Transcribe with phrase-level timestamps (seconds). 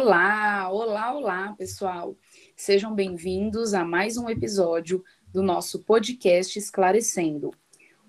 [0.00, 2.16] Olá, olá, olá, pessoal.
[2.54, 5.02] Sejam bem-vindos a mais um episódio
[5.32, 7.52] do nosso podcast Esclarecendo.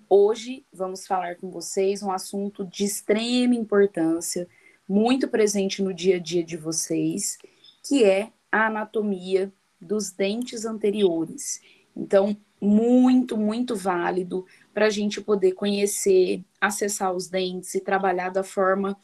[0.08, 4.48] Hoje vamos falar com vocês um assunto de extrema importância,
[4.88, 7.36] muito presente no dia a dia de vocês,
[7.82, 11.60] que é a anatomia dos dentes anteriores.
[11.96, 18.44] Então, muito, muito válido para a gente poder conhecer, acessar os dentes e trabalhar da
[18.44, 18.96] forma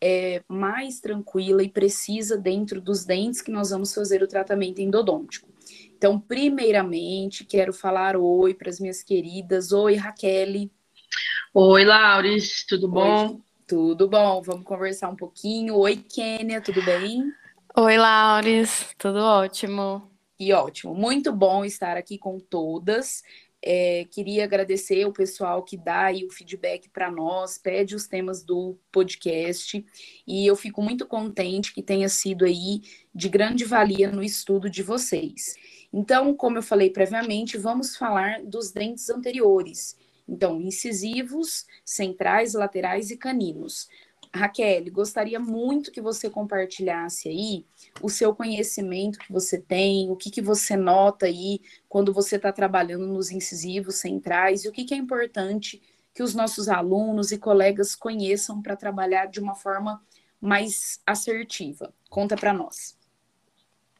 [0.00, 5.48] é, mais tranquila e precisa dentro dos dentes que nós vamos fazer o tratamento endodôntico.
[5.96, 9.70] Então, primeiramente, quero falar oi para as minhas queridas.
[9.70, 10.70] Oi, Raquel.
[11.52, 13.26] Oi, Lauris, tudo bom?
[13.26, 15.76] Oi, tudo bom, vamos conversar um pouquinho.
[15.76, 17.30] Oi, Kênia, tudo bem?
[17.76, 20.10] Oi, Lauris, tudo ótimo.
[20.38, 23.22] E ótimo, muito bom estar aqui com todas.
[23.62, 28.42] É, queria agradecer o pessoal que dá aí o feedback para nós, pede os temas
[28.42, 29.84] do podcast,
[30.26, 32.80] e eu fico muito contente que tenha sido aí
[33.14, 35.54] de grande valia no estudo de vocês.
[35.92, 39.96] Então, como eu falei previamente, vamos falar dos dentes anteriores.
[40.28, 43.88] Então, incisivos, centrais, laterais e caninos.
[44.32, 47.66] Raquel, gostaria muito que você compartilhasse aí
[48.00, 52.52] o seu conhecimento que você tem, o que, que você nota aí quando você está
[52.52, 55.82] trabalhando nos incisivos centrais e o que, que é importante
[56.14, 60.00] que os nossos alunos e colegas conheçam para trabalhar de uma forma
[60.40, 61.92] mais assertiva.
[62.08, 62.96] Conta para nós.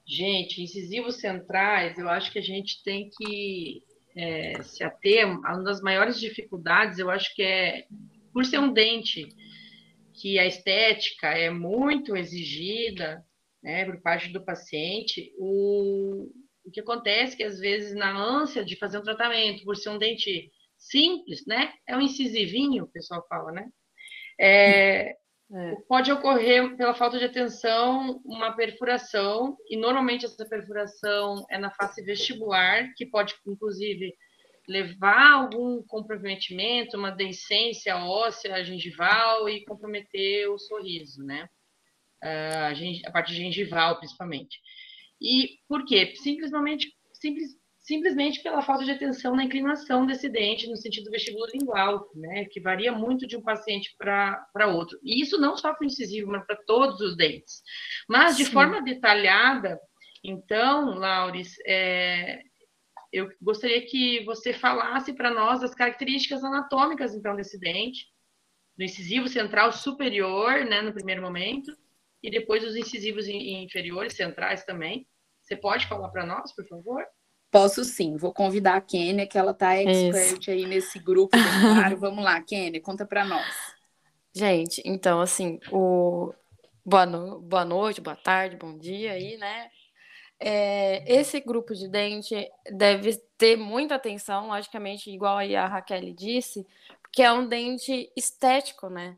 [0.06, 3.82] Gente, incisivos centrais, eu acho que a gente tem que
[4.16, 5.26] é, se ater.
[5.26, 7.86] Uma das maiores dificuldades, eu acho que é
[8.32, 9.28] por ser um dente
[10.20, 13.24] que a estética é muito exigida
[13.62, 16.30] né, por parte do paciente, o,
[16.64, 19.90] o que acontece é que às vezes na ânsia de fazer um tratamento, por ser
[19.90, 23.68] um dente simples, né, é um incisivinho, o pessoal fala, né,
[24.38, 25.16] é,
[25.52, 25.76] é.
[25.88, 32.02] pode ocorrer pela falta de atenção uma perfuração e normalmente essa perfuração é na face
[32.02, 34.14] vestibular, que pode inclusive
[34.70, 41.48] levar algum comprometimento, uma deiscência óssea gengival e comprometer o sorriso, né?
[42.22, 44.60] A, parte gengival, principalmente.
[45.20, 46.12] E por quê?
[46.14, 52.44] Simplesmente, simples, simplesmente pela falta de atenção na inclinação desse dente no sentido vestibulolingual, né?
[52.44, 55.00] Que varia muito de um paciente para outro.
[55.02, 57.60] E isso não só para o incisivo, mas para todos os dentes.
[58.08, 58.52] Mas, de Sim.
[58.52, 59.80] forma detalhada,
[60.22, 62.40] então, Laures, é,
[63.12, 68.06] eu gostaria que você falasse para nós as características anatômicas, então, desse dente,
[68.76, 71.76] do incisivo central superior, né, no primeiro momento,
[72.22, 75.08] e depois os incisivos inferiores, centrais também.
[75.42, 77.04] Você pode falar para nós, por favor?
[77.50, 80.50] Posso sim, vou convidar a Kênia, que ela está expert Isso.
[80.50, 81.98] aí nesse grupo dentário.
[81.98, 83.74] Vamos lá, Kênia, conta para nós.
[84.32, 86.32] Gente, então, assim, o...
[86.84, 87.40] boa, no...
[87.40, 89.68] boa noite, boa tarde, bom dia aí, né?
[90.42, 96.66] É, esse grupo de dente deve ter muita atenção, logicamente, igual aí a Raquel disse,
[97.02, 99.16] porque é um dente estético, né?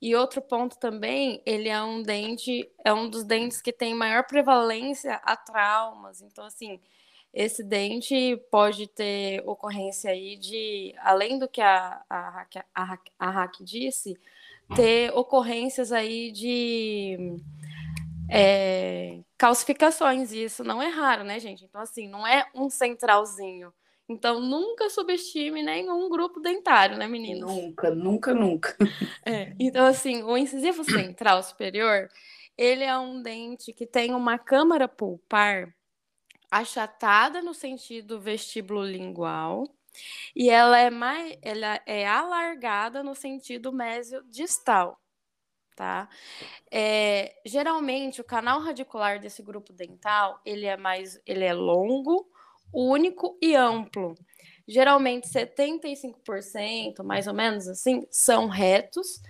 [0.00, 4.26] E outro ponto também, ele é um dente, é um dos dentes que tem maior
[4.26, 6.22] prevalência a traumas.
[6.22, 6.80] Então, assim,
[7.32, 13.64] esse dente pode ter ocorrência aí de, além do que a, a, a, a Raquel
[13.64, 14.18] disse,
[14.74, 17.38] ter ocorrências aí de
[18.34, 21.64] é, calcificações, e isso não é raro, né, gente?
[21.64, 23.72] Então, assim, não é um centralzinho.
[24.08, 27.50] Então, nunca subestime nenhum grupo dentário, né, meninas?
[27.50, 28.76] Nunca, nunca, nunca.
[29.24, 32.08] É, então, assim, o incisivo central superior,
[32.56, 35.72] ele é um dente que tem uma câmara pulpar
[36.50, 39.64] achatada no sentido vestíbulo lingual
[40.34, 45.01] e ela é mais, ela é alargada no sentido mésio distal
[45.74, 46.08] tá?
[46.70, 52.28] É, geralmente o canal radicular desse grupo dental ele é mais, ele é longo,
[52.72, 54.14] único e amplo.
[54.66, 59.20] Geralmente 75%, mais ou menos assim, são retos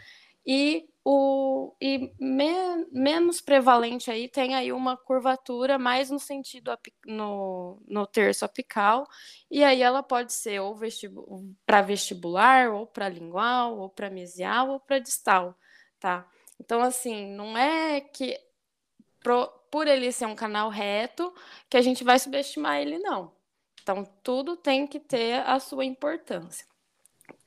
[0.46, 6.70] e o e me, menos prevalente aí tem aí uma curvatura mais no sentido
[7.04, 9.06] no, no terço apical
[9.50, 10.78] e aí ela pode ser ou
[11.66, 15.56] para vestibular ou para lingual ou para mesial ou para distal
[16.02, 16.28] tá?
[16.58, 18.36] Então, assim, não é que
[19.20, 21.32] pro, por ele ser um canal reto
[21.70, 23.32] que a gente vai subestimar ele, não.
[23.80, 26.66] Então, tudo tem que ter a sua importância.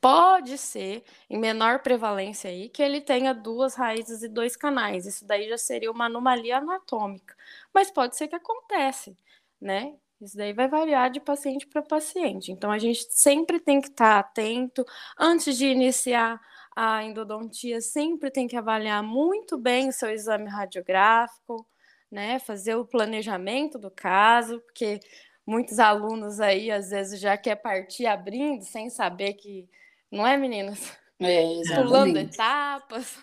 [0.00, 5.06] Pode ser, em menor prevalência aí, que ele tenha duas raízes e dois canais.
[5.06, 7.36] Isso daí já seria uma anomalia anatômica.
[7.74, 9.16] Mas pode ser que acontece,
[9.60, 9.94] né?
[10.20, 12.50] Isso daí vai variar de paciente para paciente.
[12.50, 14.84] Então, a gente sempre tem que estar atento
[15.18, 16.40] antes de iniciar
[16.76, 21.66] a endodontia sempre tem que avaliar muito bem o seu exame radiográfico,
[22.12, 22.38] né?
[22.38, 25.00] Fazer o planejamento do caso, porque
[25.46, 29.66] muitos alunos aí às vezes já quer partir abrindo sem saber que
[30.12, 30.94] não é, meninas?
[31.18, 31.44] É,
[31.74, 33.18] Pulando etapas.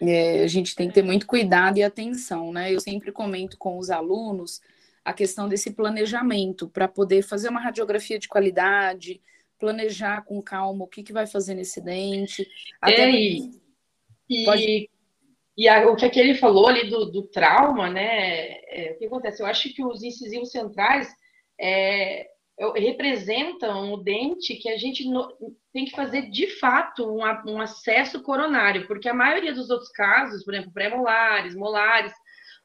[0.00, 2.72] É, a gente tem que ter muito cuidado e atenção, né?
[2.72, 4.60] Eu sempre comento com os alunos
[5.04, 9.20] a questão desse planejamento para poder fazer uma radiografia de qualidade,
[9.60, 12.48] planejar com calma o que, que vai fazer nesse dente.
[12.80, 13.10] Até é,
[14.28, 14.90] e, Pode...
[15.56, 18.58] e a, o que aquele falou ali do, do trauma, né?
[18.68, 19.42] É, o que acontece?
[19.42, 21.08] Eu acho que os incisivos centrais
[21.60, 22.26] é,
[22.76, 25.28] representam o dente que a gente no,
[25.72, 27.20] tem que fazer de fato um,
[27.52, 32.12] um acesso coronário, porque a maioria dos outros casos, por exemplo, pré-molares, molares,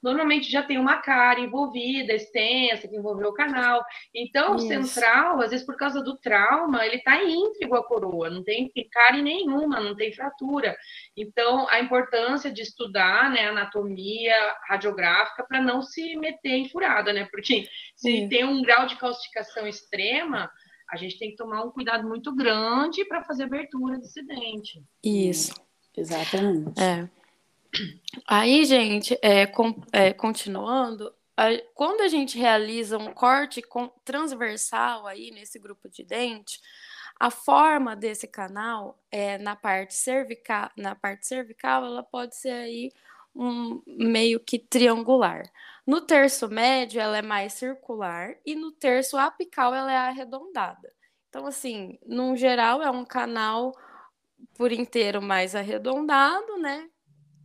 [0.06, 3.84] normalmente já tem uma cara envolvida, extensa, que envolveu o canal.
[4.14, 4.66] Então, Isso.
[4.66, 8.72] o central, às vezes por causa do trauma, ele está íntegro à coroa, não tem
[8.92, 10.78] cárie nenhuma, não tem fratura.
[11.18, 14.36] Então, a importância de estudar né, anatomia
[14.70, 17.28] radiográfica para não se meter em furada, né?
[17.32, 18.30] Porque se Sim.
[18.30, 20.52] tem um grau de calcificação extrema,
[20.92, 24.84] a gente tem que tomar um cuidado muito grande para fazer abertura desse dente.
[25.04, 25.52] Isso.
[25.98, 26.80] Exatamente.
[26.80, 27.10] É.
[28.28, 35.06] Aí, gente, é, com, é, continuando, a, quando a gente realiza um corte com, transversal
[35.06, 36.60] aí nesse grupo de dente,
[37.20, 42.92] a forma desse canal é na parte cervical, na parte cervical, ela pode ser aí
[43.34, 45.44] um meio que triangular.
[45.86, 50.94] No terço médio, ela é mais circular e no terço apical ela é arredondada.
[51.30, 53.74] Então, assim, no geral, é um canal
[54.54, 56.90] por inteiro mais arredondado, né?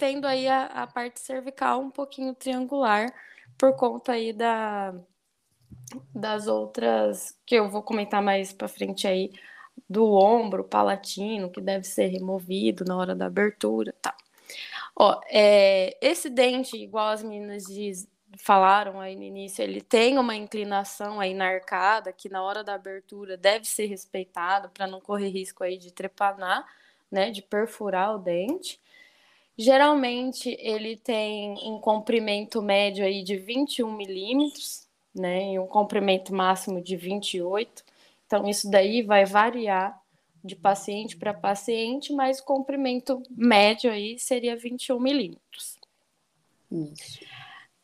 [0.00, 3.12] Tendo aí a, a parte cervical um pouquinho triangular
[3.58, 4.94] por conta aí da,
[6.14, 9.30] das outras que eu vou comentar mais para frente aí
[9.86, 14.16] do ombro palatino que deve ser removido na hora da abertura, tá?
[14.96, 18.08] Ó, é, esse dente, igual as meninas diz,
[18.38, 22.74] falaram aí no início, ele tem uma inclinação aí na arcada que na hora da
[22.74, 26.64] abertura deve ser respeitado para não correr risco aí de trepanar,
[27.10, 28.80] né, de perfurar o dente.
[29.60, 36.80] Geralmente ele tem um comprimento médio aí de 21 milímetros, né, e um comprimento máximo
[36.80, 37.84] de 28.
[38.26, 40.00] Então isso daí vai variar
[40.42, 45.78] de paciente para paciente, mas o comprimento médio aí seria 21 milímetros.
[46.72, 47.20] Isso.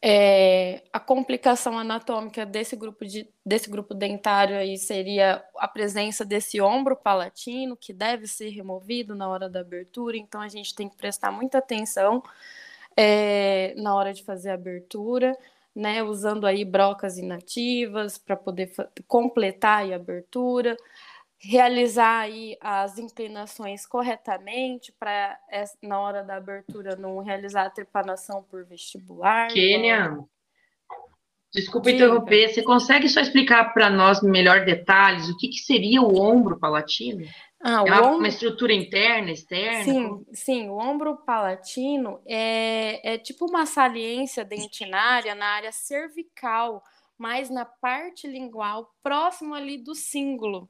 [0.03, 6.61] É, a complicação anatômica desse grupo, de, desse grupo dentário aí seria a presença desse
[6.61, 10.97] ombro palatino, que deve ser removido na hora da abertura, então a gente tem que
[10.97, 12.23] prestar muita atenção
[12.97, 15.37] é, na hora de fazer a abertura,
[15.75, 18.73] né, usando aí brocas inativas para poder
[19.07, 20.77] completar a abertura
[21.39, 25.39] realizar aí as inclinações corretamente para
[25.83, 29.49] na hora da abertura não realizar a trepanação por vestibular.
[29.49, 30.19] Kênia,
[31.53, 32.05] desculpa Diga.
[32.05, 36.59] interromper, você consegue só explicar para nós melhor detalhes o que, que seria o ombro
[36.59, 37.27] palatino?
[37.63, 38.19] Ah, é uma, ombro...
[38.19, 39.85] uma, estrutura interna, externa?
[39.85, 46.83] Sim, sim, o ombro palatino é, é tipo uma saliência dentinária na área cervical,
[47.19, 50.69] mais na parte lingual, próximo ali do cíngulo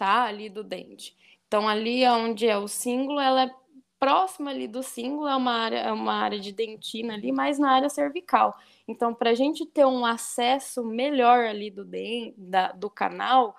[0.00, 0.22] tá?
[0.24, 1.14] Ali do dente.
[1.46, 3.50] Então, ali onde é o símbolo, ela é
[3.98, 7.70] próxima ali do símbolo, é uma área, é uma área de dentina ali, mas na
[7.72, 8.56] área cervical.
[8.88, 13.54] Então, para a gente ter um acesso melhor ali do, den da, do canal,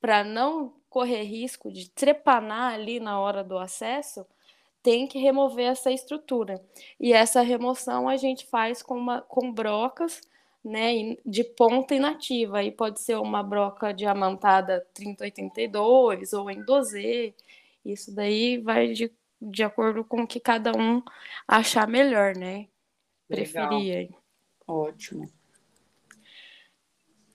[0.00, 4.24] para não correr risco de trepanar ali na hora do acesso,
[4.82, 6.64] tem que remover essa estrutura.
[6.98, 10.22] E essa remoção a gente faz com, uma, com brocas
[10.64, 12.58] né, de ponta inativa.
[12.58, 17.34] Aí pode ser uma broca diamantada 3082 ou em dosê.
[17.84, 21.02] Isso daí vai de, de acordo com o que cada um
[21.46, 22.68] achar melhor, né?
[23.28, 24.10] Preferir.
[24.66, 25.28] Ótimo.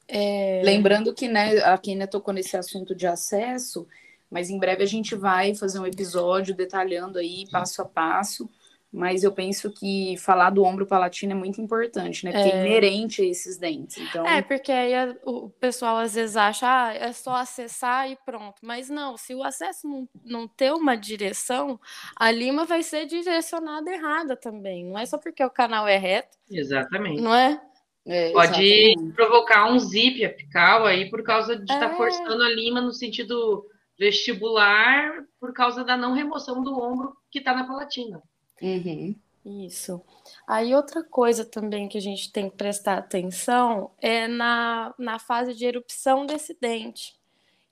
[0.08, 0.62] É...
[0.64, 3.86] Lembrando que né, a Kenia tocou nesse assunto de acesso,
[4.30, 8.50] mas em breve a gente vai fazer um episódio detalhando aí passo a passo
[8.92, 12.32] mas eu penso que falar do ombro palatino é muito importante, né?
[12.32, 13.98] Porque é, é inerente a esses dentes.
[13.98, 14.26] Então...
[14.26, 14.94] É, porque aí
[15.26, 18.56] o pessoal às vezes acha, ah, é só acessar e pronto.
[18.62, 21.80] Mas não, se o acesso não, não ter uma direção,
[22.16, 24.86] a lima vai ser direcionada errada também.
[24.86, 26.38] Não é só porque o canal é reto.
[26.50, 27.22] Exatamente.
[27.22, 27.62] Não é?
[28.06, 29.16] é Pode exatamente.
[29.16, 31.98] provocar um zip apical aí por causa de estar tá é.
[31.98, 33.66] forçando a lima no sentido
[34.00, 38.22] vestibular por causa da não remoção do ombro que está na palatina.
[38.62, 39.16] Uhum.
[39.46, 40.02] Isso.
[40.46, 45.54] Aí outra coisa também que a gente tem que prestar atenção é na, na fase
[45.54, 47.16] de erupção desse dente.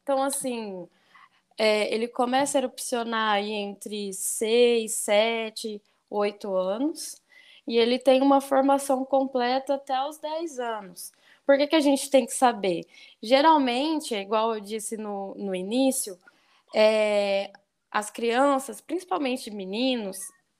[0.01, 0.87] Então, assim,
[1.57, 7.21] é, ele começa a erupcionar aí entre 6, 7, 8 anos.
[7.67, 11.11] e ele tem uma formação completa até os 10 anos.
[11.45, 12.85] Por que, que a gente tem que saber?
[13.21, 16.17] Geralmente, igual eu disse no, no início,
[16.75, 17.51] é,
[17.91, 20.19] as crianças, principalmente meninos,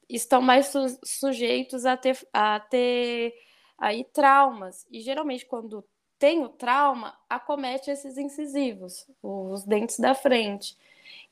[0.10, 3.34] estão mais su sujeitos a ter, a ter
[3.78, 4.86] aí traumas.
[4.90, 5.84] E geralmente, quando
[6.18, 10.78] tem o trauma, acomete esses incisivos, os dentes da frente.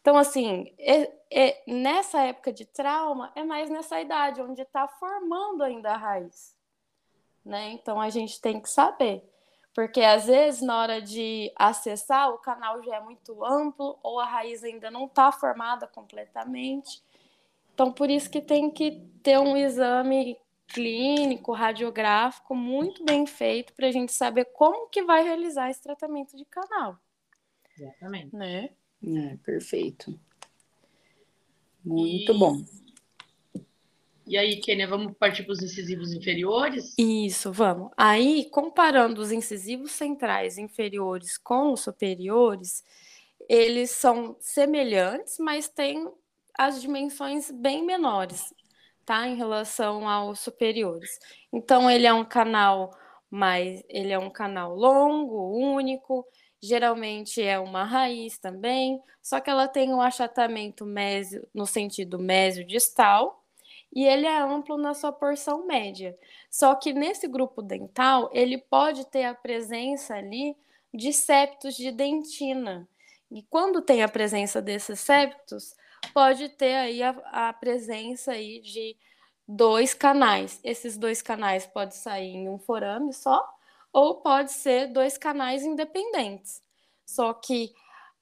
[0.02, 5.64] Então, assim, é, é, nessa época de trauma, é mais nessa idade, onde está formando
[5.64, 6.54] ainda a raiz.
[7.44, 7.72] Né?
[7.72, 9.24] Então, a gente tem que saber.
[9.74, 14.26] Porque, às vezes, na hora de acessar, o canal já é muito amplo, ou a
[14.26, 17.02] raiz ainda não está formada completamente.
[17.74, 20.38] Então, por isso que tem que ter um exame
[20.68, 26.36] clínico, radiográfico muito bem feito para a gente saber como que vai realizar esse tratamento
[26.36, 26.98] de canal.
[27.78, 28.36] Exatamente.
[28.36, 28.70] Né?
[29.06, 30.18] É, perfeito.
[31.84, 32.38] Muito e...
[32.38, 32.64] bom.
[34.26, 36.96] E aí, Kênia, vamos partir para os incisivos inferiores?
[36.98, 37.92] Isso, vamos.
[37.98, 42.84] Aí, comparando os incisivos centrais inferiores com os superiores,
[43.50, 46.10] eles são semelhantes, mas têm
[46.58, 48.54] as dimensões bem menores,
[49.06, 49.28] tá?
[49.28, 51.20] Em relação aos superiores.
[51.52, 52.92] Então, ele é um canal
[53.30, 56.26] mais, ele é um canal longo, único,
[56.62, 63.44] geralmente é uma raiz também, só que ela tem um achatamento mésio no sentido mésio-distal,
[63.96, 66.18] e ele é amplo na sua porção média.
[66.50, 70.58] Só que nesse grupo dental, ele pode ter a presença ali
[70.94, 72.88] de septos de dentina.
[73.32, 75.76] E quando tem a presença desses septos,
[76.12, 77.10] pode ter aí a,
[77.50, 78.98] a presença aí de
[79.48, 80.60] dois canais.
[80.64, 83.48] Esses dois canais podem sair em um forame só,
[83.92, 86.62] ou pode ser dois canais independentes.
[87.06, 87.74] Só que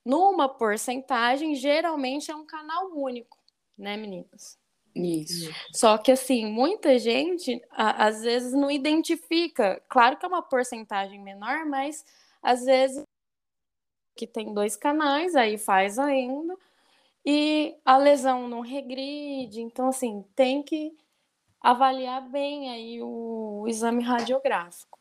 [0.03, 3.37] numa porcentagem, geralmente é um canal único,
[3.77, 4.59] né, meninas?
[4.93, 5.49] Isso.
[5.73, 9.81] Só que assim, muita gente a, às vezes não identifica.
[9.87, 12.03] Claro que é uma porcentagem menor, mas
[12.41, 13.03] às vezes
[14.15, 16.55] que tem dois canais, aí faz ainda,
[17.25, 19.61] e a lesão não regride.
[19.61, 20.93] Então, assim, tem que
[21.59, 24.99] avaliar bem aí o, exame radiográfico.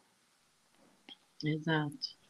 [1.43, 2.21] Exato.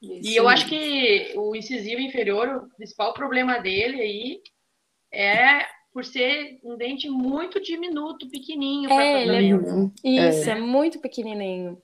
[0.00, 0.30] Isso.
[0.30, 4.42] E eu acho que o incisivo inferior, o principal problema dele aí
[5.12, 8.92] é por ser um dente muito diminuto, pequenininho.
[8.92, 9.52] É, ele
[10.04, 10.52] é, isso, é.
[10.52, 11.82] é muito pequenininho.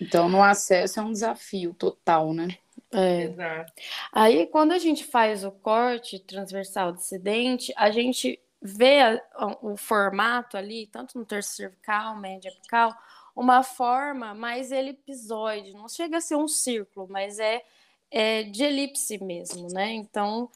[0.00, 2.56] Então, no acesso é um desafio total, né?
[2.92, 3.22] É.
[3.22, 3.72] Exato.
[4.12, 9.20] Aí, quando a gente faz o corte transversal desse dente, a gente vê a,
[9.62, 12.94] o formato ali, tanto no terço cervical, média apical,
[13.34, 17.64] uma forma mais elipsoide, não chega a ser um círculo, mas é,
[18.10, 19.92] é de elipse mesmo, né?
[19.94, 20.50] Então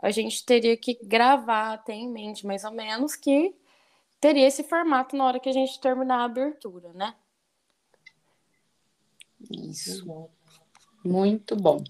[0.00, 3.54] a gente teria que gravar, ter em mente mais ou menos que
[4.20, 7.14] teria esse formato na hora que a gente terminar a abertura, né?
[9.50, 10.30] Isso.
[11.04, 11.82] Muito bom.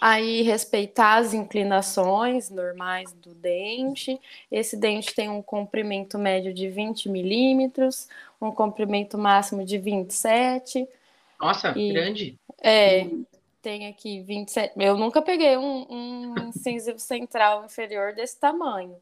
[0.00, 4.20] Aí, respeitar as inclinações normais do dente.
[4.50, 8.08] Esse dente tem um comprimento médio de 20 milímetros,
[8.40, 10.88] um comprimento máximo de 27.
[11.40, 12.36] Nossa, e, grande.
[12.60, 13.06] É,
[13.62, 14.74] tem aqui 27.
[14.76, 18.96] Eu nunca peguei um, um incisivo central inferior desse tamanho,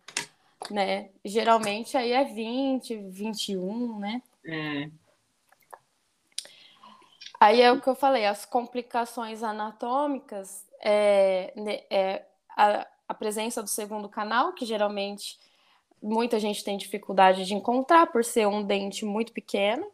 [0.71, 1.09] né?
[1.25, 4.23] Geralmente aí é 20, 21, né?
[4.45, 4.91] É.
[7.41, 13.63] Aí é o que eu falei, as complicações anatômicas é, né, é a, a presença
[13.63, 15.41] do segundo canal, que geralmente
[16.03, 19.91] muita gente tem dificuldade de encontrar por ser um dente muito pequeno,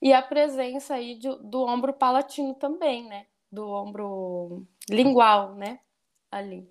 [0.00, 3.26] e a presença aí de, do ombro palatino também, né?
[3.50, 5.80] Do ombro lingual, né?
[6.30, 6.70] Ali.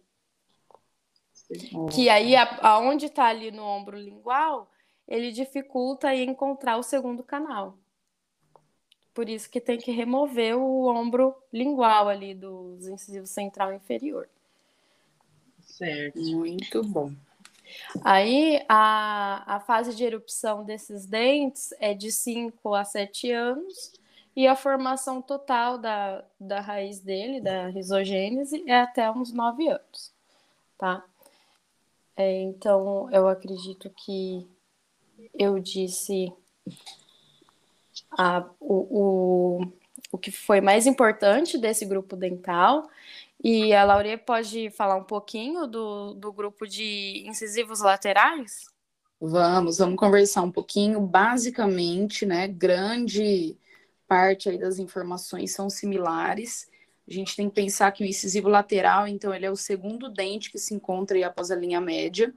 [1.93, 4.71] Que aí, a, aonde está ali no ombro lingual,
[5.05, 7.77] ele dificulta aí encontrar o segundo canal.
[9.17, 14.29] Por isso que tem que remover o ombro lingual ali dos incisivos central e inferior.
[15.59, 16.21] Certo.
[16.21, 17.11] Muito bom.
[18.03, 23.91] Aí a, a fase de erupção desses dentes é de 5 a 7 anos
[24.35, 30.13] e a formação total da, da raiz dele, da risogênese, é até uns 9 anos,
[30.77, 31.03] tá?
[32.15, 34.47] É, então, eu acredito que
[35.33, 36.31] eu disse
[38.11, 39.73] a, o, o,
[40.11, 42.89] o que foi mais importante desse grupo dental.
[43.43, 48.67] E a Lauria pode falar um pouquinho do, do grupo de incisivos laterais?
[49.19, 50.99] Vamos, vamos conversar um pouquinho.
[51.01, 53.55] Basicamente, né, grande
[54.07, 56.67] parte aí das informações são similares.
[57.07, 60.51] A gente tem que pensar que o incisivo lateral, então, ele é o segundo dente
[60.51, 62.33] que se encontra aí após a linha média.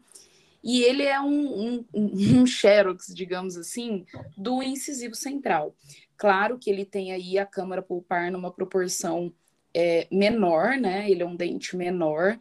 [0.62, 1.86] E ele é um, um,
[2.40, 4.04] um xerox, digamos assim,
[4.36, 5.74] do incisivo central.
[6.16, 9.32] Claro que ele tem aí a câmara pulpar numa proporção
[9.74, 11.10] é, menor, né?
[11.10, 12.38] Ele é um dente menor.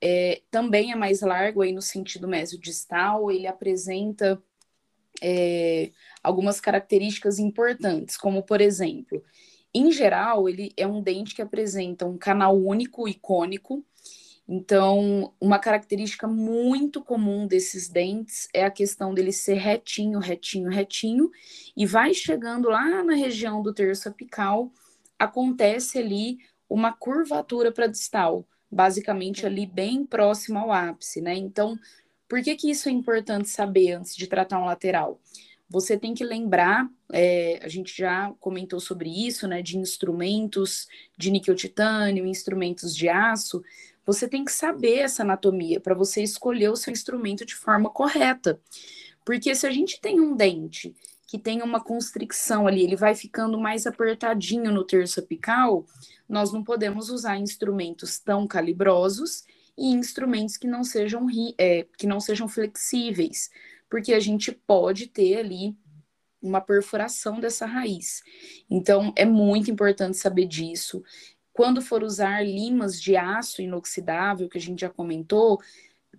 [0.00, 4.42] É, também é mais largo aí no sentido mesodistal, ele apresenta
[5.22, 5.90] é,
[6.22, 9.24] algumas características importantes, como por exemplo,
[9.74, 13.84] em geral, ele é um dente que apresenta um canal único e cônico.
[14.46, 21.30] Então, uma característica muito comum desses dentes é a questão dele ser retinho, retinho, retinho,
[21.76, 24.70] e vai chegando lá na região do terço apical,
[25.18, 31.34] acontece ali uma curvatura para distal, basicamente ali bem próximo ao ápice, né?
[31.34, 31.78] Então,
[32.28, 35.20] por que que isso é importante saber antes de tratar um lateral?
[35.68, 40.86] Você tem que lembrar, é, a gente já comentou sobre isso, né, de instrumentos
[41.16, 43.62] de níquel titânio, instrumentos de aço.
[44.06, 48.60] Você tem que saber essa anatomia para você escolher o seu instrumento de forma correta.
[49.24, 50.94] Porque se a gente tem um dente
[51.26, 55.86] que tem uma constricção ali, ele vai ficando mais apertadinho no terço apical,
[56.28, 59.44] nós não podemos usar instrumentos tão calibrosos
[59.76, 61.26] e instrumentos que não sejam,
[61.58, 63.50] é, que não sejam flexíveis,
[63.88, 65.76] porque a gente pode ter ali
[66.40, 68.22] uma perfuração dessa raiz.
[68.68, 71.02] Então, é muito importante saber disso.
[71.54, 75.60] Quando for usar limas de aço inoxidável, que a gente já comentou,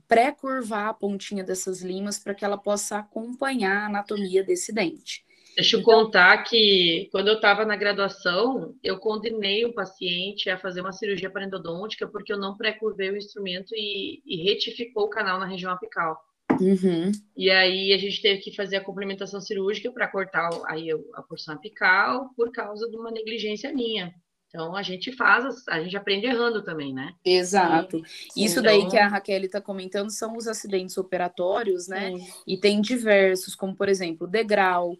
[0.07, 5.25] pré-curvar a pontinha dessas limas para que ela possa acompanhar a anatomia desse dente.
[5.53, 10.57] Deixa eu então, contar que quando eu estava na graduação, eu condenei um paciente a
[10.57, 15.37] fazer uma cirurgia parendodôntica porque eu não pré-curvei o instrumento e, e, retificou o canal
[15.37, 16.17] na região apical.
[16.61, 17.11] Uhum.
[17.35, 21.55] E aí a gente teve que fazer a complementação cirúrgica para cortar aí a porção
[21.55, 24.13] apical por causa de uma negligência minha.
[24.47, 27.13] Então a gente faz, a gente aprende errando também, né?
[27.23, 27.97] Exato.
[27.97, 28.43] Sim.
[28.43, 28.63] Isso então...
[28.63, 32.11] daí que a Raquel está comentando são os acidentes operatórios, né?
[32.11, 32.27] Sim.
[32.47, 34.97] E tem diversos, como por exemplo, degrau,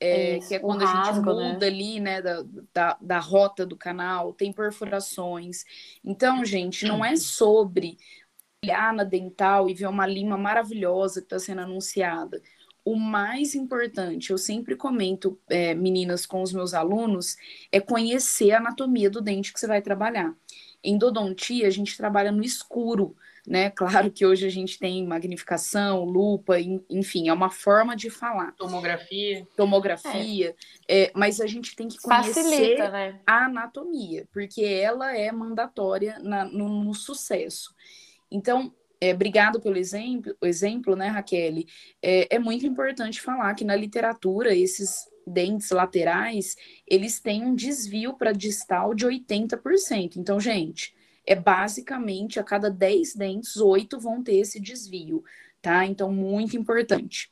[0.00, 1.52] é, que é quando rasgo, a gente né?
[1.52, 1.66] muda né?
[1.66, 5.64] ali, né, da, da, da, rota do canal, tem perfurações.
[6.04, 7.98] Então, gente, não é sobre
[8.64, 12.40] olhar na dental e ver uma lima maravilhosa que está sendo anunciada.
[12.88, 17.36] O mais importante, eu sempre comento, é, meninas, com os meus alunos,
[17.70, 20.34] é conhecer a anatomia do dente que você vai trabalhar.
[20.82, 23.14] Em endodontia, a gente trabalha no escuro
[23.46, 23.70] né?
[23.76, 26.56] Claro que hoje a gente tem magnificação, lupa,
[26.90, 28.52] enfim, é uma forma de falar.
[28.52, 29.46] Tomografia.
[29.56, 30.54] Tomografia,
[30.86, 31.04] é.
[31.04, 33.20] É, mas a gente tem que conhecer Facilita, né?
[33.26, 37.74] a anatomia, porque ela é mandatória na, no, no, sucesso.
[38.30, 41.64] Então, é, obrigado pelo exemplo, exemplo, né, Raquel?
[42.02, 46.56] É, é muito importante falar que na literatura esses dentes laterais,
[46.86, 50.16] eles têm um desvio para distal de 80%.
[50.16, 50.94] Então, gente,
[51.26, 55.22] é basicamente a cada 10 dentes, 8 vão ter esse desvio,
[55.60, 55.84] tá?
[55.84, 57.30] Então, muito importante.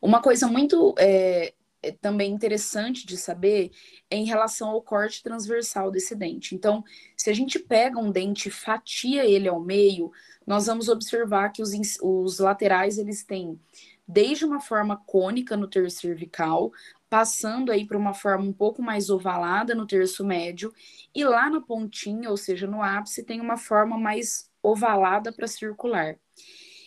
[0.00, 1.54] Uma coisa muito é,
[1.90, 3.72] também interessante de saber
[4.08, 6.54] é em relação ao corte transversal desse dente.
[6.54, 6.84] Então,
[7.16, 10.12] se a gente pega um dente e fatia ele ao meio,
[10.46, 13.58] nós vamos observar que os, os laterais eles têm
[14.06, 16.70] desde uma forma cônica no terço cervical,
[17.08, 20.72] passando aí para uma forma um pouco mais ovalada no terço médio,
[21.14, 26.16] e lá na pontinha, ou seja, no ápice, tem uma forma mais ovalada para circular.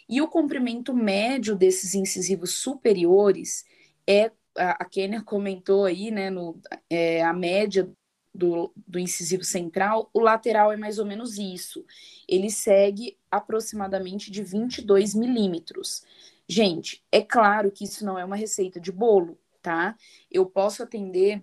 [0.07, 3.65] E o comprimento médio desses incisivos superiores
[4.07, 7.89] é, a, a comentou aí, né, no, é, a média
[8.33, 11.85] do, do incisivo central, o lateral é mais ou menos isso.
[12.27, 16.03] Ele segue aproximadamente de 22 milímetros.
[16.47, 19.95] Gente, é claro que isso não é uma receita de bolo, tá?
[20.29, 21.41] Eu posso atender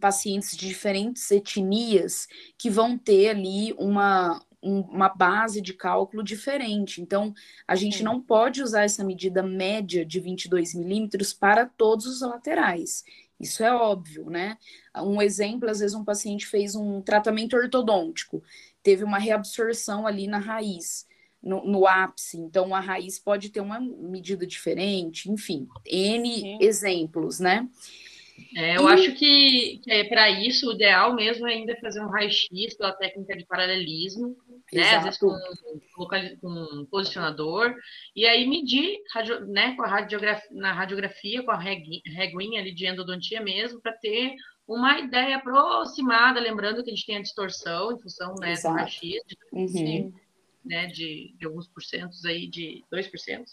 [0.00, 2.26] pacientes de diferentes etnias
[2.56, 7.02] que vão ter ali uma, uma base de cálculo diferente.
[7.02, 7.34] Então,
[7.66, 8.04] a gente Sim.
[8.04, 13.02] não pode usar essa medida média de 22 milímetros para todos os laterais.
[13.40, 14.56] Isso é óbvio, né?
[14.96, 18.40] Um exemplo, às vezes um paciente fez um tratamento ortodôntico,
[18.84, 21.06] teve uma reabsorção ali na raiz
[21.42, 26.58] no, no, ápice, então a raiz pode ter uma medida diferente, enfim, N Sim.
[26.60, 27.68] exemplos, né?
[28.56, 28.92] É, eu e...
[28.92, 33.36] acho que, é, para isso o ideal mesmo é ainda fazer um raio-x pela técnica
[33.36, 34.36] de paralelismo,
[34.72, 34.96] né?
[34.96, 35.36] Às vezes com,
[35.94, 36.06] com,
[36.40, 37.74] com posicionador,
[38.14, 42.86] e aí medir radio, né, com a radiografia, na radiografia, com a reguinha ali de
[42.86, 44.34] endodontia mesmo, para ter
[44.66, 49.22] uma ideia aproximada, lembrando que a gente tem a distorção em função né, do raio-x,
[49.52, 50.12] uhum
[50.64, 53.44] né, de, de alguns porcentos aí, de 2%.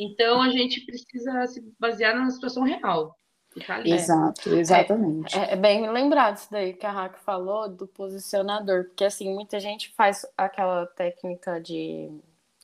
[0.00, 3.16] Então, a gente precisa se basear na situação real.
[3.66, 5.38] Tá Exato, exatamente.
[5.38, 9.58] É, é, bem lembrado isso daí que a Raque falou do posicionador, porque assim, muita
[9.58, 12.10] gente faz aquela técnica de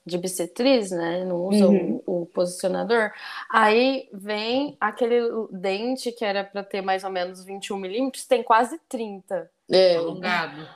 [0.05, 1.25] de bissetriz, né?
[1.25, 2.03] Não usa uhum.
[2.05, 3.13] o, o, posicionador.
[3.49, 8.81] Aí vem aquele dente que era para ter mais ou menos 21 milímetros, tem quase
[8.89, 9.49] 30.
[9.71, 9.97] É.
[9.97, 10.69] Alongado.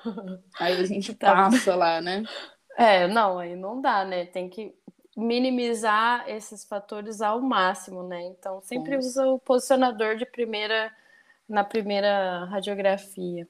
[0.59, 1.35] Aí a gente tá.
[1.35, 2.23] passa lá, né?
[2.79, 4.27] É, não, aí não dá, né?
[4.27, 4.73] Tem que
[5.17, 8.23] minimizar esses fatores ao máximo, né?
[8.27, 9.09] Então sempre Nossa.
[9.09, 10.93] usa o posicionador de primeira
[11.49, 13.49] na primeira radiografia.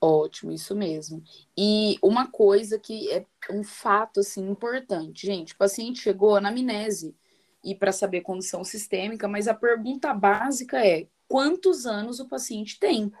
[0.00, 1.24] Ótimo, isso mesmo.
[1.56, 7.16] E uma coisa que é um fato assim importante, gente, o paciente chegou na amnese
[7.64, 13.12] e para saber condição sistêmica, mas a pergunta básica é quantos anos o paciente tem.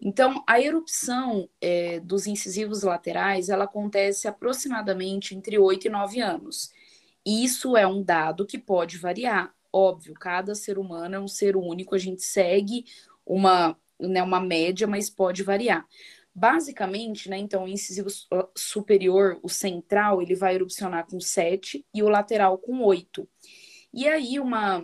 [0.00, 6.70] Então, a erupção é, dos incisivos laterais, ela acontece aproximadamente entre 8 e 9 anos.
[7.28, 9.54] Isso é um dado que pode variar.
[9.70, 12.86] Óbvio, cada ser humano é um ser único, a gente segue
[13.26, 15.86] uma, né, uma média, mas pode variar.
[16.34, 18.08] Basicamente, né, então, o incisivo
[18.56, 23.28] superior, o central, ele vai erupcionar com 7 e o lateral com 8.
[23.92, 24.82] E aí, uma,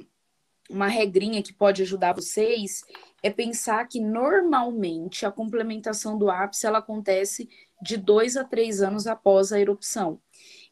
[0.69, 2.83] uma regrinha que pode ajudar vocês
[3.23, 7.49] é pensar que normalmente a complementação do ápice ela acontece
[7.81, 10.21] de dois a três anos após a erupção.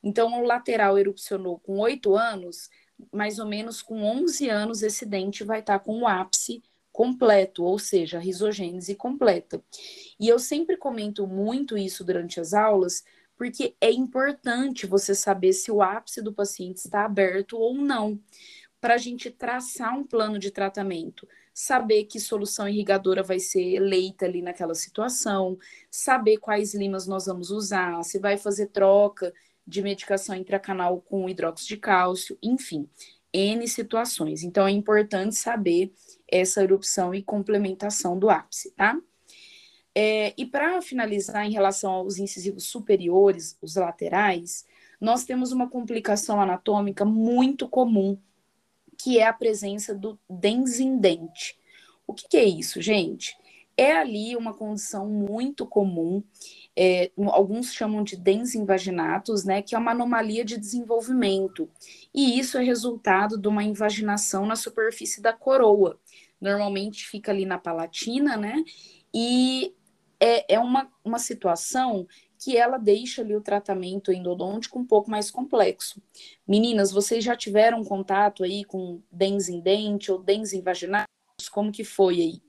[0.03, 2.69] Então, o lateral erupcionou com 8 anos,
[3.13, 6.63] mais ou menos com 11 anos esse dente vai estar com o ápice
[6.93, 9.63] completo, ou seja, a risogênese completa.
[10.21, 13.03] E eu sempre comento muito isso durante as aulas,
[13.37, 18.21] porque é importante você saber se o ápice do paciente está aberto ou não,
[18.81, 24.27] para a gente traçar um plano de tratamento, saber que solução irrigadora vai ser eleita
[24.27, 25.57] ali naquela situação,
[25.91, 29.33] saber quais limas nós vamos usar, se vai fazer troca
[29.67, 32.89] de medicação intracanal com hidróxido de cálcio, enfim,
[33.33, 34.43] N situações.
[34.43, 35.93] Então, é importante saber
[36.29, 38.99] essa erupção e complementação do ápice, tá?
[39.95, 44.65] É, e para finalizar, em relação aos incisivos superiores, os laterais,
[45.01, 48.19] nós temos uma complicação anatômica muito comum,
[48.97, 51.59] que é a presença do densindente.
[52.07, 53.37] O que, que é isso, gente?
[53.77, 56.23] É ali uma condição muito comum
[56.77, 61.69] é, alguns chamam de dens invaginatus, né, que é uma anomalia de desenvolvimento.
[62.15, 65.99] E isso é resultado de uma invaginação na superfície da coroa.
[66.41, 68.65] Normalmente fica ali na palatina, né?
[69.15, 69.75] E
[70.19, 72.07] é, é uma, uma situação
[72.43, 76.03] que ela deixa ali o tratamento endodôntico um pouco mais complexo.
[76.47, 81.07] Meninas, vocês já tiveram contato aí com dens em dente ou dens invaginatus?
[81.53, 82.43] Como que foi aí?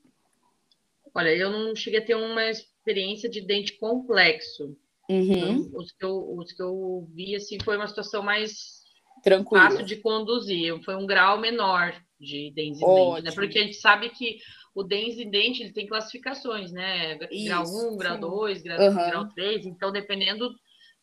[1.14, 2.42] Olha, eu não cheguei a ter uma
[2.84, 4.76] experiência de dente complexo.
[5.10, 5.68] Uhum.
[5.68, 8.84] Então, os, que eu, os que eu vi, assim, foi uma situação mais
[9.24, 9.64] Tranquilo.
[9.64, 10.82] fácil de conduzir.
[10.84, 13.32] Foi um grau menor de dentes em dente, né?
[13.32, 14.38] Porque a gente sabe que
[14.76, 17.18] o dentes em dente ele tem classificações, né?
[17.32, 18.96] Isso, grau 1, grau 2, grau, uhum.
[18.96, 19.66] grau 3.
[19.66, 20.54] Então, dependendo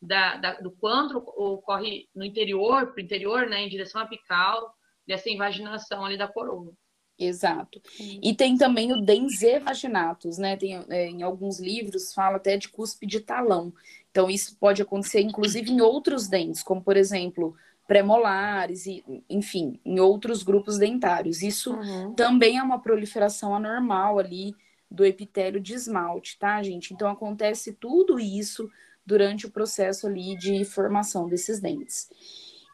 [0.01, 3.63] da, da, do quanto ocorre no interior, para o interior, né?
[3.63, 4.73] Em direção apical,
[5.07, 6.73] dessa invaginação ali da coroa.
[7.21, 7.83] Exato.
[8.23, 10.57] E tem também o dens evaginatus, né?
[10.57, 13.73] Tem, é, em alguns livros fala até de cuspe de talão.
[14.11, 17.55] Então, isso pode acontecer, inclusive, em outros dentes, como, por exemplo,
[17.87, 21.43] premolares, e, enfim, em outros grupos dentários.
[21.43, 22.15] Isso uhum.
[22.15, 24.55] também é uma proliferação anormal ali
[24.91, 26.95] do epitélio de esmalte, tá, gente?
[26.95, 28.69] Então, acontece tudo isso
[29.05, 32.09] durante o processo ali de formação desses dentes.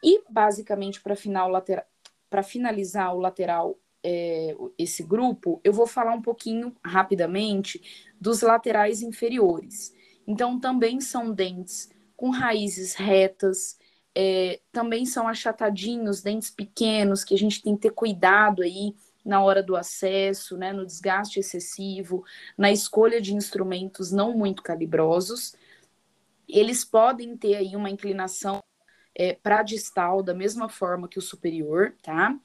[0.03, 1.51] E, basicamente, para final
[2.29, 7.81] para finalizar o lateral é, esse grupo, eu vou falar um pouquinho rapidamente
[8.19, 9.93] dos laterais inferiores.
[10.25, 13.77] Então, também são dentes com raízes retas,
[14.15, 19.43] é, também são achatadinhos, dentes pequenos, que a gente tem que ter cuidado aí na
[19.43, 22.23] hora do acesso, né, no desgaste excessivo,
[22.57, 25.53] na escolha de instrumentos não muito calibrosos.
[26.47, 28.63] Eles podem ter aí uma inclinação
[29.13, 32.39] é, para distal da mesma forma que o superior, tá?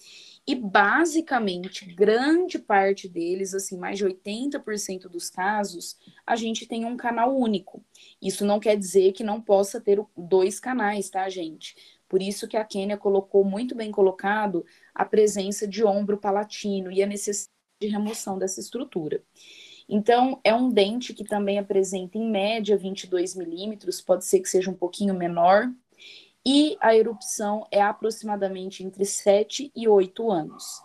[0.44, 6.96] E basicamente, grande parte deles, assim, mais de 80% dos casos, a gente tem um
[6.96, 7.85] canal único.
[8.20, 11.76] Isso não quer dizer que não possa ter dois canais, tá, gente?
[12.09, 17.02] Por isso que a Kênia colocou muito bem colocado a presença de ombro palatino e
[17.02, 19.22] a necessidade de remoção dessa estrutura.
[19.88, 24.70] Então, é um dente que também apresenta, em média, 22 milímetros, pode ser que seja
[24.70, 25.72] um pouquinho menor,
[26.44, 30.83] e a erupção é aproximadamente entre 7 e 8 anos.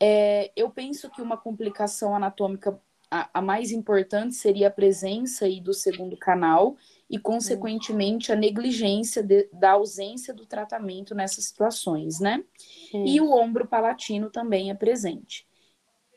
[0.00, 5.60] É, eu penso que uma complicação anatômica a, a, mais importante seria a presença aí
[5.60, 6.76] do segundo canal
[7.10, 12.42] e, consequentemente, a negligência de, da ausência do tratamento nessas situações, né?
[12.92, 15.46] E o ombro palatino também é presente.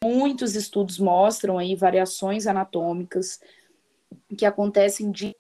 [0.02, 3.42] Muitos estudos mostram aí variações anatômicas
[4.38, 5.36] que acontecem de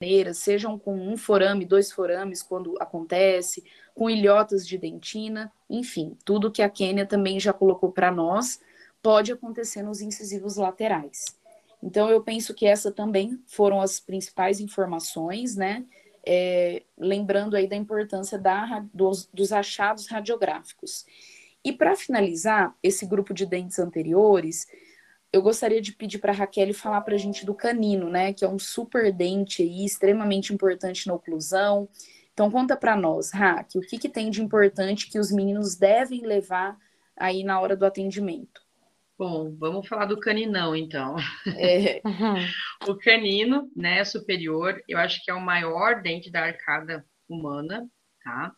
[0.00, 6.50] maneiras, sejam com um forame, dois forames, quando acontece, com ilhotas de dentina, enfim, tudo
[6.50, 8.60] que a Kênia também já colocou para nós
[9.02, 11.24] pode acontecer nos incisivos laterais.
[11.82, 15.84] Então, eu penso que essa também foram as principais informações, né?
[16.28, 21.06] É, lembrando aí da importância da, dos, dos achados radiográficos.
[21.64, 24.66] E para finalizar esse grupo de dentes anteriores,
[25.32, 28.32] eu gostaria de pedir para a Raquel falar para a gente do canino, né?
[28.32, 31.88] Que é um super dente aí, extremamente importante na oclusão.
[32.32, 36.20] Então, conta para nós, Raquel, o que, que tem de importante que os meninos devem
[36.20, 36.76] levar
[37.16, 38.60] aí na hora do atendimento?
[39.18, 41.16] Bom, vamos falar do caninão, então.
[41.56, 42.02] É.
[42.86, 47.88] o canino, né, superior, eu acho que é o maior dente da arcada humana,
[48.22, 48.52] tá?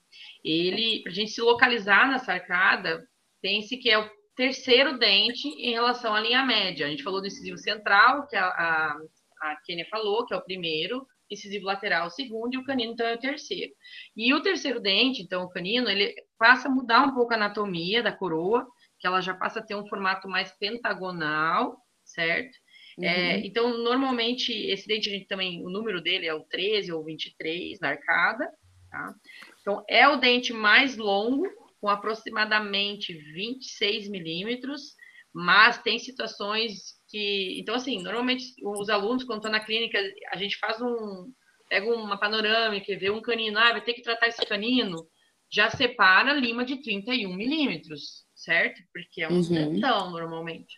[0.45, 3.07] Ele, para a gente se localizar nessa arcada,
[3.41, 6.87] pense que é o terceiro dente em relação à linha média.
[6.87, 8.97] A gente falou do incisivo central, que a, a,
[9.43, 13.05] a Kênia falou, que é o primeiro, incisivo lateral o segundo, e o canino, então,
[13.05, 13.73] é o terceiro.
[14.17, 18.01] E o terceiro dente, então, o canino, ele passa a mudar um pouco a anatomia
[18.01, 18.65] da coroa,
[19.01, 22.57] que ela já passa a ter um formato mais pentagonal, certo?
[22.97, 23.05] Uhum.
[23.05, 27.05] É, então, normalmente, esse dente, a gente também, o número dele é o 13 ou
[27.05, 28.49] 23 na arcada,
[28.89, 29.15] tá?
[29.61, 31.45] Então, é o dente mais longo,
[31.81, 34.95] com aproximadamente 26 milímetros,
[35.33, 37.59] mas tem situações que.
[37.61, 39.99] Então, assim, normalmente os alunos, quando estão na clínica,
[40.33, 41.33] a gente faz um.
[41.69, 45.09] pega uma panorâmica, vê um canino, ah, vai ter que tratar esse canino,
[45.51, 48.83] já separa lima de 31 milímetros, certo?
[48.93, 50.11] Porque é um uhum.
[50.11, 50.75] normalmente.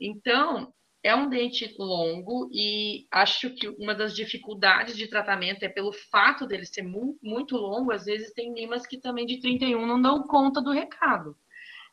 [0.00, 5.92] Então, é um dente longo e acho que uma das dificuldades de tratamento é pelo
[5.92, 10.00] fato dele ser mu muito longo, às vezes tem limas que também de 31 não
[10.00, 11.36] dão conta do recado,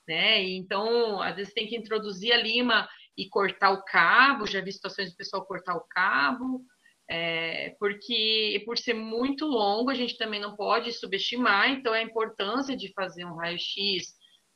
[0.07, 0.43] né?
[0.43, 5.11] Então, às vezes tem que introduzir a lima e cortar o cabo, já vi situações
[5.11, 6.63] do pessoal cortar o cabo,
[7.09, 12.03] é, porque por ser muito longo, a gente também não pode subestimar, então é a
[12.03, 14.09] importância de fazer um raio-x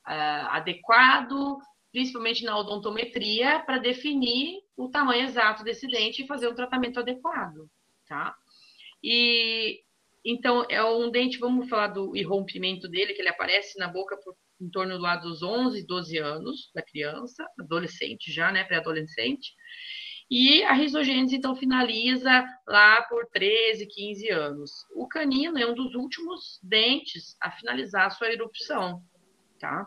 [0.07, 1.57] uh, adequado,
[1.93, 7.69] principalmente na odontometria, para definir o tamanho exato desse dente e fazer um tratamento adequado,
[8.07, 8.35] tá?
[9.01, 9.81] E
[10.25, 14.35] então é um dente, vamos falar do irrompimento dele, que ele aparece na boca por,
[14.59, 19.53] em torno lado dos 11, 12 anos da criança, adolescente já, né, pré-adolescente.
[20.31, 24.71] E a risogênese, então, finaliza lá por 13, 15 anos.
[24.95, 29.03] O canino é um dos últimos dentes a finalizar a sua erupção,
[29.59, 29.85] tá?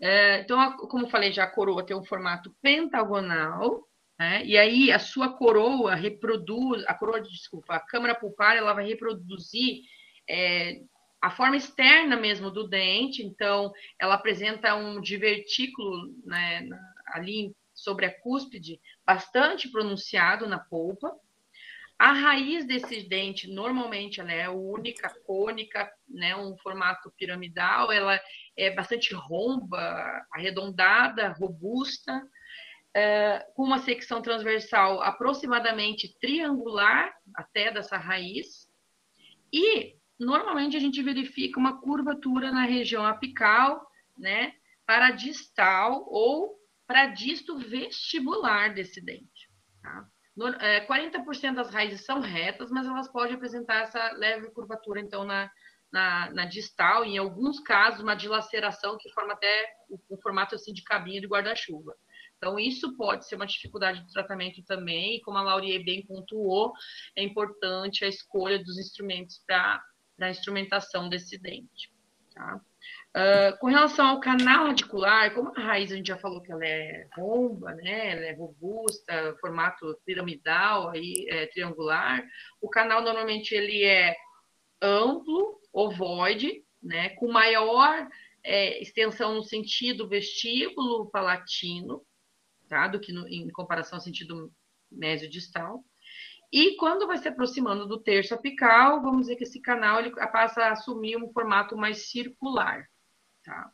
[0.00, 3.86] É, então, como falei já, a coroa tem um formato pentagonal,
[4.18, 4.44] né?
[4.44, 9.82] E aí a sua coroa reproduz, a coroa, desculpa, a câmara pulpar, ela vai reproduzir
[10.28, 10.80] é,
[11.20, 16.68] a forma externa mesmo do dente, então ela apresenta um divertículo né,
[17.06, 21.10] ali sobre a cúspide bastante pronunciado na polpa,
[22.04, 28.20] a raiz desse dente, normalmente, ela é única, cônica, né, um formato piramidal, ela
[28.58, 32.22] é bastante romba, arredondada, robusta,
[32.94, 38.70] é, com uma secção transversal aproximadamente triangular até dessa raiz,
[39.50, 43.82] e normalmente a gente verifica uma curvatura na região apical,
[44.14, 44.52] né,
[44.84, 46.54] para distal ou
[46.86, 49.48] para disto vestibular desse dente.
[49.82, 50.06] Tá?
[50.36, 55.50] 40% é, das raízes são retas, mas elas podem apresentar essa leve curvatura, então, na,
[55.92, 60.72] na, na distal, em alguns casos, uma dilaceração que forma até o, o formato assim,
[60.72, 61.94] de cabinho de guarda-chuva.
[62.36, 66.72] Então, isso pode ser uma dificuldade de tratamento também, e como a Laurie bem pontuou,
[67.16, 69.82] é importante a escolha dos instrumentos para
[70.20, 71.92] a instrumentação desse dente.
[72.34, 72.60] Tá?
[73.16, 76.66] Uh, com relação ao canal radicular, como a raiz a gente já falou que ela
[76.66, 82.24] é romba, né, ela é robusta, formato piramidal, aí, é, triangular,
[82.60, 84.16] o canal normalmente ele é
[84.82, 88.08] amplo, ovoide, né, com maior
[88.42, 92.04] é, extensão no sentido vestíbulo palatino,
[92.68, 94.52] tá, do que no, em comparação ao sentido
[94.90, 95.84] mesio-distal.
[96.52, 100.64] E quando vai se aproximando do terço apical, vamos dizer que esse canal ele passa
[100.64, 102.88] a assumir um formato mais circular.
[103.44, 103.70] Tá?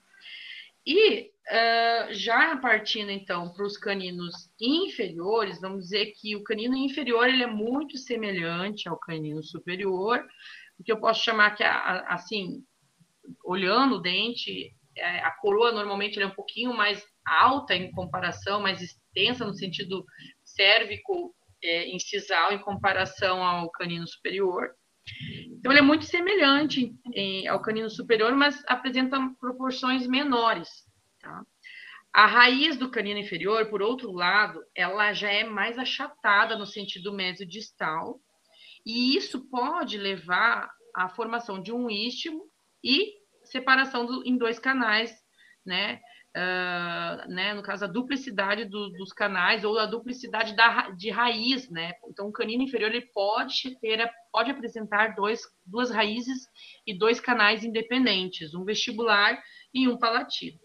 [0.85, 7.28] E uh, já partindo então para os caninos inferiores, vamos dizer que o canino inferior
[7.28, 10.26] ele é muito semelhante ao canino superior,
[10.78, 12.64] o que eu posso chamar que assim,
[13.44, 18.80] olhando o dente, é, a coroa normalmente é um pouquinho mais alta em comparação, mais
[18.80, 20.04] extensa no sentido
[20.42, 24.70] cérvico é, incisal em comparação ao canino superior.
[25.46, 30.68] Então, ele é muito semelhante em, ao canino superior, mas apresenta proporções menores.
[31.20, 31.44] Tá?
[32.12, 37.12] A raiz do canino inferior, por outro lado, ela já é mais achatada no sentido
[37.12, 38.20] mesodistal,
[38.85, 42.51] E isso pode levar à formação de um istmo
[42.83, 43.12] e
[43.44, 45.14] separação do, em dois canais,
[45.64, 46.01] né?
[46.37, 51.69] Uh, né, no caso, a duplicidade do, dos canais ou a duplicidade da, de raiz,
[51.69, 51.93] né?
[52.09, 56.47] Então, o canino inferior ele pode ter, pode apresentar dois, duas raízes
[56.87, 59.43] e dois canais independentes, um vestibular
[59.75, 60.57] e um palatino.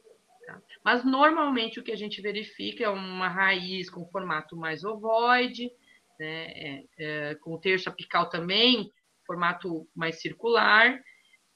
[0.45, 0.61] Tá?
[0.83, 5.71] Mas normalmente o que a gente verifica é uma raiz com formato mais ovoide,
[6.19, 6.45] né?
[6.45, 8.91] É, é, com o terço apical também,
[9.25, 11.01] formato mais circular,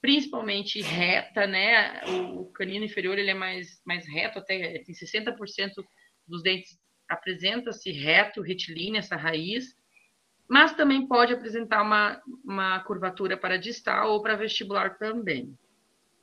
[0.00, 2.02] principalmente reta, né?
[2.06, 5.36] O, canino inferior ele é mais, mais reto, até tem 60%
[6.26, 9.74] dos dentes apresenta-se reto, retilíneo, essa raiz,
[10.48, 15.56] mas também pode apresentar uma, uma curvatura para distal ou para vestibular também.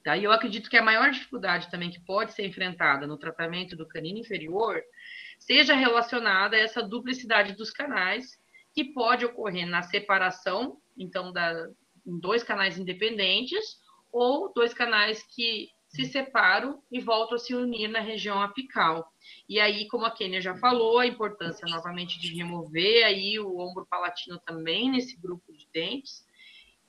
[0.04, 0.16] Tá?
[0.16, 3.86] E eu acredito que a maior dificuldade também que pode ser enfrentada no tratamento do
[3.86, 4.82] canino inferior
[5.38, 8.40] seja relacionada a essa duplicidade dos canais,
[8.74, 11.70] que pode ocorrer na separação, então, da,
[12.08, 13.78] em dois canais independentes
[14.12, 19.08] ou dois canais que se separam e voltam a se unir na região apical.
[19.48, 23.86] E aí, como a Kênia já falou, a importância novamente de remover aí o ombro
[23.90, 26.26] palatino também nesse grupo de dentes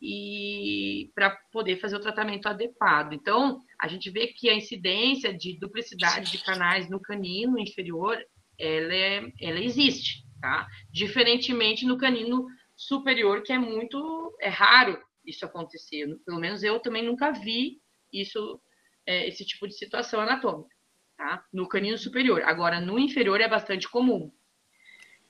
[0.01, 3.13] e para poder fazer o tratamento adequado.
[3.13, 8.17] Então, a gente vê que a incidência de duplicidade de canais no canino inferior,
[8.59, 10.69] ela, é, ela existe, tá?
[10.91, 16.07] Diferentemente no canino superior, que é muito é raro isso acontecer.
[16.25, 17.81] Pelo menos eu também nunca vi
[18.13, 18.61] isso,
[19.07, 20.75] é, esse tipo de situação anatômica,
[21.17, 21.45] tá?
[21.53, 22.43] No canino superior.
[22.43, 24.33] Agora, no inferior é bastante comum.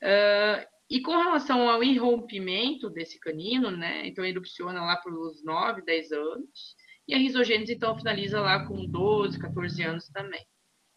[0.02, 4.06] Uh, e com relação ao irrompimento desse canino, né?
[4.06, 6.76] Então, erupciona lá pelos 9, 10 anos.
[7.06, 10.46] E a risogênese, então, finaliza lá com 12, 14 anos também.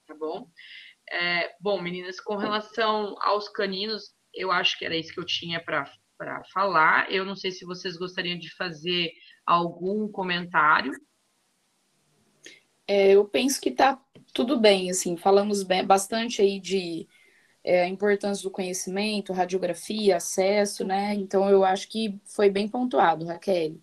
[0.08, 0.50] Tá bom?
[1.12, 5.62] É, bom, meninas, com relação aos caninos, eu acho que era isso que eu tinha
[5.62, 7.12] para para falar.
[7.12, 9.12] Eu não sei se vocês gostariam de fazer
[9.44, 10.92] algum comentário.
[12.88, 14.00] É, eu penso que está
[14.32, 17.08] tudo bem, assim, falamos bem, bastante aí de
[17.64, 21.16] é, a importância do conhecimento, radiografia, acesso, né?
[21.16, 23.78] Então eu acho que foi bem pontuado, Raquel.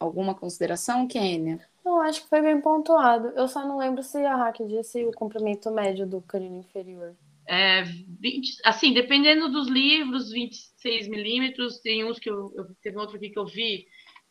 [0.00, 1.60] Alguma consideração, Kênia?
[1.84, 3.28] Eu acho que foi bem pontuado.
[3.36, 7.14] Eu só não lembro se a Raquel disse o comprimento médio do canino inferior.
[7.46, 13.16] É, 20, assim, dependendo dos livros, 26 milímetros, tem uns que eu, eu, teve outro
[13.16, 13.86] aqui que eu vi,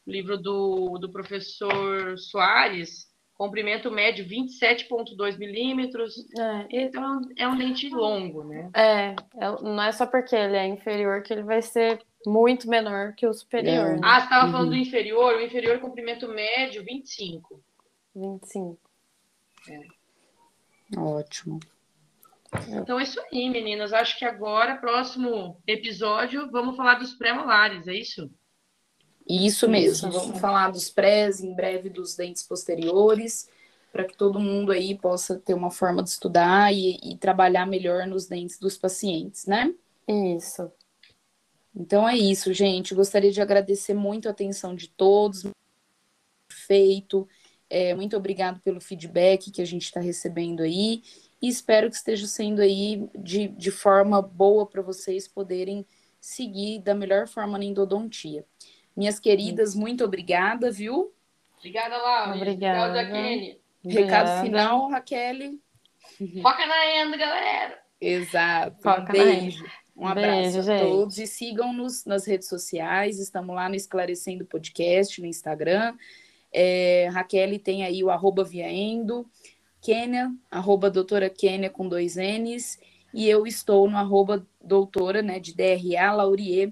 [0.08, 6.13] livro do, do professor Soares, comprimento médio 27,2 milímetros.
[6.38, 8.69] É, então é um dente longo, né?
[8.76, 13.13] É, é, não é só porque ele é inferior que ele vai ser muito menor
[13.15, 13.88] que o superior.
[13.88, 13.93] É.
[13.93, 14.02] Né?
[14.04, 14.52] Ah, você estava uhum.
[14.52, 17.60] falando do inferior, o inferior comprimento médio 25.
[18.15, 18.78] 25.
[19.69, 21.00] É.
[21.00, 21.60] Ótimo.
[22.69, 23.93] Então é isso aí, meninas.
[23.93, 28.29] Acho que agora, próximo episódio, vamos falar dos pré-molares, é isso?
[29.27, 30.09] Isso mesmo.
[30.09, 30.19] Isso.
[30.19, 33.49] Vamos falar dos prés, em breve dos dentes posteriores,
[33.91, 38.05] para que todo mundo aí possa ter uma forma de estudar e, e trabalhar melhor
[38.05, 39.73] nos dentes dos pacientes, né?
[40.07, 40.69] Isso.
[41.73, 42.93] Então é isso, gente.
[42.93, 45.45] Gostaria de agradecer muito a atenção de todos.
[46.49, 47.27] Feito.
[47.69, 51.01] É, muito obrigado pelo feedback que a gente está recebendo aí
[51.41, 55.86] e espero que esteja sendo aí de, de forma boa para vocês poderem
[56.19, 58.45] seguir da melhor forma na endodontia.
[58.95, 61.12] Minhas queridas, muito obrigada, viu?
[61.58, 62.36] Obrigada, Laura.
[62.36, 63.60] Obrigada.
[63.84, 65.58] Recado final, Raquel.
[66.41, 67.80] Foca na enda, galera.
[67.99, 68.82] Exato.
[68.82, 69.65] Foca um beijo.
[69.95, 70.82] Um abraço beijo, a gente.
[70.82, 73.19] todos e sigam-nos nas redes sociais.
[73.19, 75.95] Estamos lá no Esclarecendo Podcast, no Instagram.
[76.51, 79.27] É, Raquel tem aí o arroba Viaendo.
[79.82, 82.80] Kênia, arroba doutora Kênia com dois N's,
[83.13, 86.72] e eu estou no arroba doutora, né, de DRA, Laurier,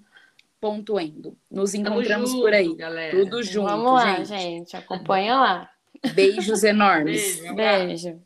[0.62, 1.36] ponto endo.
[1.50, 2.76] Nos encontramos junto, por aí.
[2.76, 3.18] Galera.
[3.18, 4.28] Tudo junto, Vamos lá, gente.
[4.28, 4.78] gente.
[4.78, 5.70] Acompanha lá.
[6.14, 7.40] Beijos enormes.
[7.40, 7.56] Beijo.
[7.56, 8.22] Beijo.